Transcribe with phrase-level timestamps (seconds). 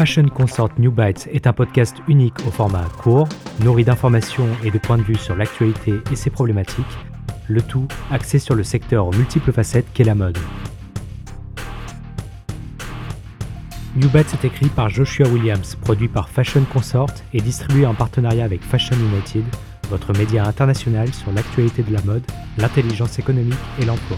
[0.00, 3.28] Fashion Consort New Bites est un podcast unique au format court,
[3.62, 6.86] nourri d'informations et de points de vue sur l'actualité et ses problématiques,
[7.48, 10.38] le tout axé sur le secteur aux multiples facettes qu'est la mode.
[13.94, 18.46] New Bites est écrit par Joshua Williams, produit par Fashion Consort et distribué en partenariat
[18.46, 19.44] avec Fashion United,
[19.90, 22.24] votre média international sur l'actualité de la mode,
[22.56, 23.52] l'intelligence économique
[23.82, 24.16] et l'emploi.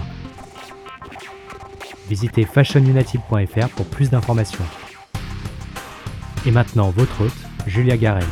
[2.12, 4.66] Visitez fashionunited.fr pour plus d'informations.
[6.44, 7.32] Et maintenant, votre hôte,
[7.66, 8.26] Julia Garel.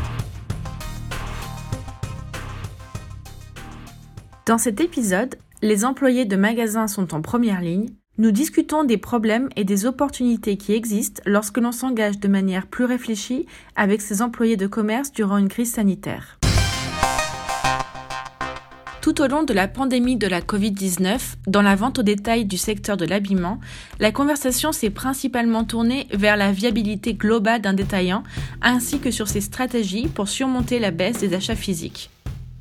[4.44, 7.88] Dans cet épisode, les employés de magasins sont en première ligne.
[8.18, 12.84] Nous discutons des problèmes et des opportunités qui existent lorsque l'on s'engage de manière plus
[12.84, 16.39] réfléchie avec ses employés de commerce durant une crise sanitaire.
[19.00, 22.58] Tout au long de la pandémie de la Covid-19, dans la vente au détail du
[22.58, 23.58] secteur de l'habillement,
[23.98, 28.22] la conversation s'est principalement tournée vers la viabilité globale d'un détaillant
[28.60, 32.10] ainsi que sur ses stratégies pour surmonter la baisse des achats physiques.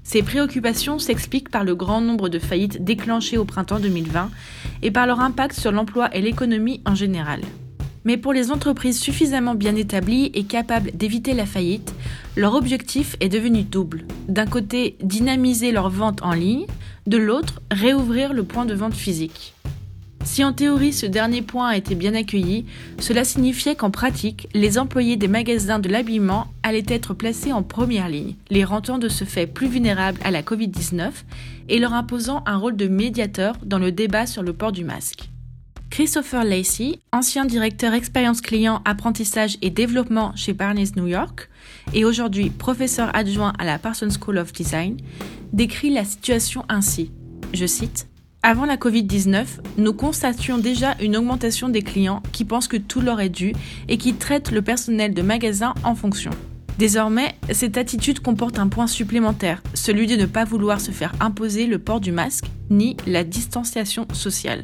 [0.03, 4.31] Ces préoccupations s'expliquent par le grand nombre de faillites déclenchées au printemps 2020
[4.81, 7.41] et par leur impact sur l'emploi et l'économie en général.
[8.05, 11.93] Mais pour les entreprises suffisamment bien établies et capables d'éviter la faillite,
[12.35, 14.05] leur objectif est devenu double.
[14.27, 16.65] D'un côté, dynamiser leur vente en ligne,
[17.07, 19.53] de l'autre, réouvrir le point de vente physique.
[20.23, 22.65] Si en théorie ce dernier point a été bien accueilli,
[22.99, 28.09] cela signifiait qu'en pratique, les employés des magasins de l'habillement allaient être placés en première
[28.09, 31.09] ligne, les rendant de ce fait plus vulnérables à la Covid-19
[31.69, 35.29] et leur imposant un rôle de médiateur dans le débat sur le port du masque.
[35.89, 41.49] Christopher Lacey, ancien directeur expérience client, apprentissage et développement chez Barnes New York
[41.93, 44.97] et aujourd'hui professeur adjoint à la Parsons School of Design,
[45.51, 47.11] décrit la situation ainsi.
[47.53, 48.07] Je cite
[48.41, 49.45] avant la Covid-19,
[49.77, 53.53] nous constations déjà une augmentation des clients qui pensent que tout leur est dû
[53.89, 56.31] et qui traitent le personnel de magasin en fonction.
[56.77, 61.67] Désormais, cette attitude comporte un point supplémentaire, celui de ne pas vouloir se faire imposer
[61.67, 64.63] le port du masque ni la distanciation sociale.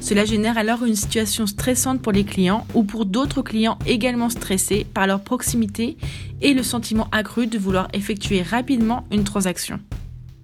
[0.00, 4.86] Cela génère alors une situation stressante pour les clients ou pour d'autres clients également stressés
[4.92, 5.98] par leur proximité
[6.40, 9.78] et le sentiment accru de vouloir effectuer rapidement une transaction.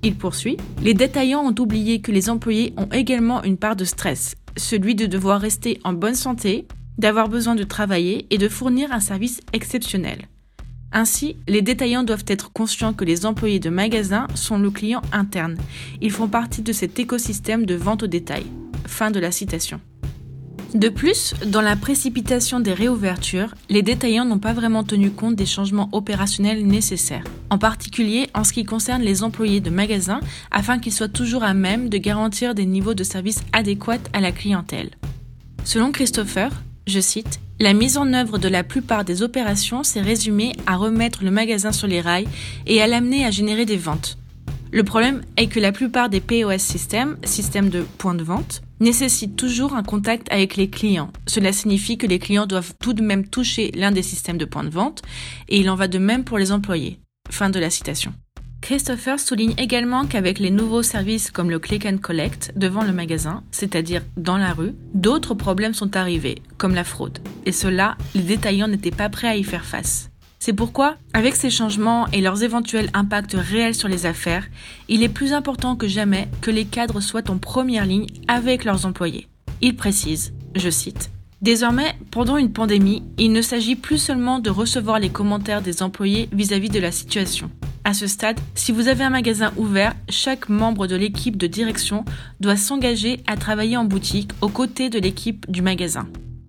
[0.02, 4.36] Il poursuit Les détaillants ont oublié que les employés ont également une part de stress,
[4.56, 6.68] celui de devoir rester en bonne santé,
[6.98, 10.28] d'avoir besoin de travailler et de fournir un service exceptionnel.
[10.92, 15.56] Ainsi, les détaillants doivent être conscients que les employés de magasins sont le client interne.
[16.00, 18.46] Ils font partie de cet écosystème de vente au détail.
[18.86, 19.80] Fin de la citation.
[20.74, 25.46] De plus, dans la précipitation des réouvertures, les détaillants n'ont pas vraiment tenu compte des
[25.46, 30.20] changements opérationnels nécessaires, en particulier en ce qui concerne les employés de magasins,
[30.50, 34.32] afin qu'ils soient toujours à même de garantir des niveaux de service adéquats à la
[34.32, 34.90] clientèle.
[35.64, 36.50] Selon Christopher,
[36.86, 41.24] je cite, La mise en œuvre de la plupart des opérations s'est résumée à remettre
[41.24, 42.28] le magasin sur les rails
[42.66, 44.18] et à l'amener à générer des ventes.
[44.72, 49.36] Le problème est que la plupart des POS systèmes, systèmes de points de vente, nécessitent
[49.36, 51.12] toujours un contact avec les clients.
[51.26, 54.64] Cela signifie que les clients doivent tout de même toucher l'un des systèmes de points
[54.64, 55.02] de vente
[55.48, 56.98] et il en va de même pour les employés.
[57.30, 58.12] Fin de la citation.
[58.60, 63.44] Christopher souligne également qu'avec les nouveaux services comme le click and collect devant le magasin,
[63.52, 67.20] c'est-à-dire dans la rue, d'autres problèmes sont arrivés, comme la fraude.
[67.44, 70.10] Et cela, les détaillants n'étaient pas prêts à y faire face.
[70.46, 74.46] C'est pourquoi, avec ces changements et leurs éventuels impacts réels sur les affaires,
[74.88, 78.86] il est plus important que jamais que les cadres soient en première ligne avec leurs
[78.86, 79.26] employés.
[79.60, 81.10] Il précise, je cite,
[81.42, 86.28] Désormais, pendant une pandémie, il ne s'agit plus seulement de recevoir les commentaires des employés
[86.30, 87.50] vis-à-vis de la situation.
[87.82, 92.04] À ce stade, si vous avez un magasin ouvert, chaque membre de l'équipe de direction
[92.38, 96.06] doit s'engager à travailler en boutique aux côtés de l'équipe du magasin.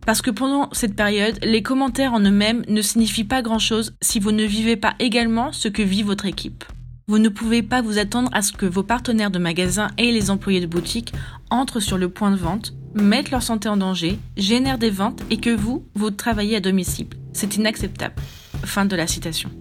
[0.07, 4.31] Parce que pendant cette période, les commentaires en eux-mêmes ne signifient pas grand-chose si vous
[4.31, 6.63] ne vivez pas également ce que vit votre équipe.
[7.09, 10.31] Vous ne pouvez pas vous attendre à ce que vos partenaires de magasin et les
[10.31, 11.11] employés de boutique
[11.49, 15.41] entrent sur le point de vente, mettent leur santé en danger, génèrent des ventes et
[15.41, 17.07] que vous, vous travaillez à domicile.
[17.33, 18.15] C'est inacceptable.
[18.63, 19.51] Fin de la citation.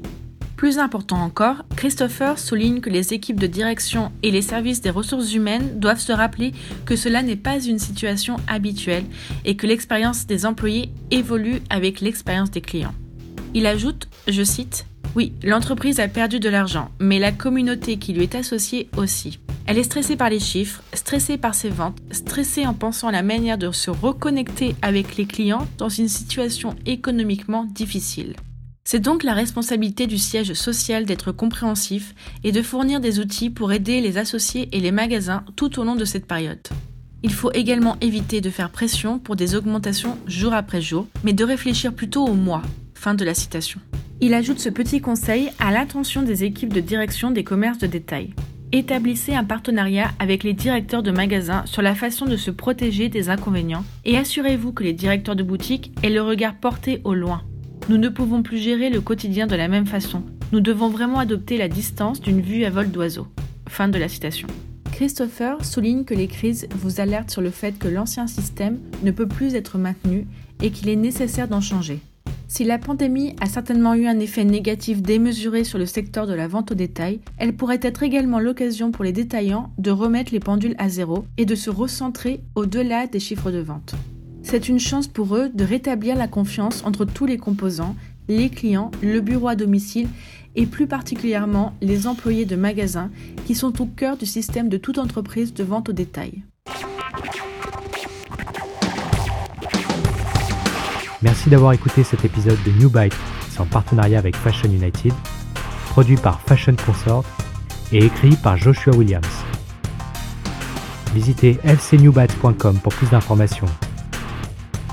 [0.56, 5.34] Plus important encore, Christopher souligne que les équipes de direction et les services des ressources
[5.34, 6.52] humaines doivent se rappeler
[6.86, 9.04] que cela n'est pas une situation habituelle
[9.44, 12.94] et que l'expérience des employés évolue avec l'expérience des clients.
[13.52, 18.22] Il ajoute, je cite, Oui, l'entreprise a perdu de l'argent, mais la communauté qui lui
[18.22, 19.40] est associée aussi.
[19.66, 23.22] Elle est stressée par les chiffres, stressée par ses ventes, stressée en pensant à la
[23.22, 28.36] manière de se reconnecter avec les clients dans une situation économiquement difficile.
[28.88, 33.72] C'est donc la responsabilité du siège social d'être compréhensif et de fournir des outils pour
[33.72, 36.60] aider les associés et les magasins tout au long de cette période.
[37.24, 41.42] Il faut également éviter de faire pression pour des augmentations jour après jour, mais de
[41.42, 42.62] réfléchir plutôt au mois.
[42.94, 43.80] Fin de la citation.
[44.20, 48.34] Il ajoute ce petit conseil à l'attention des équipes de direction des commerces de détail.
[48.70, 53.30] Établissez un partenariat avec les directeurs de magasins sur la façon de se protéger des
[53.30, 57.42] inconvénients et assurez-vous que les directeurs de boutique aient le regard porté au loin.
[57.88, 60.24] Nous ne pouvons plus gérer le quotidien de la même façon.
[60.50, 63.28] Nous devons vraiment adopter la distance d'une vue à vol d'oiseau.
[63.68, 64.48] Fin de la citation.
[64.90, 69.28] Christopher souligne que les crises vous alertent sur le fait que l'ancien système ne peut
[69.28, 70.26] plus être maintenu
[70.62, 72.00] et qu'il est nécessaire d'en changer.
[72.48, 76.48] Si la pandémie a certainement eu un effet négatif démesuré sur le secteur de la
[76.48, 80.74] vente au détail, elle pourrait être également l'occasion pour les détaillants de remettre les pendules
[80.78, 83.94] à zéro et de se recentrer au-delà des chiffres de vente.
[84.48, 87.96] C'est une chance pour eux de rétablir la confiance entre tous les composants,
[88.28, 90.08] les clients, le bureau à domicile
[90.54, 93.10] et plus particulièrement les employés de magasins
[93.44, 96.44] qui sont au cœur du système de toute entreprise de vente au détail.
[101.22, 103.16] Merci d'avoir écouté cet épisode de New Byte,
[103.58, 105.12] en partenariat avec Fashion United,
[105.90, 107.24] produit par Fashion Consort
[107.90, 109.26] et écrit par Joshua Williams.
[111.14, 113.66] Visitez fcnewbytes.com pour plus d'informations.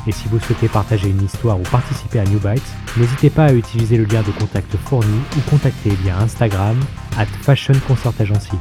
[0.05, 2.61] Et si vous souhaitez partager une histoire ou participer à New Bytes,
[2.97, 6.77] n'hésitez pas à utiliser le lien de contact fourni ou contacter via Instagram
[7.17, 8.57] at Fashion Consort Agency.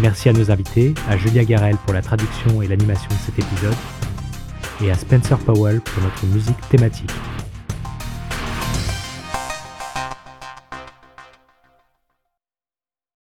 [0.00, 3.76] Merci à nos invités, à Julia Garel pour la traduction et l'animation de cet épisode,
[4.82, 7.10] et à Spencer Powell pour notre musique thématique.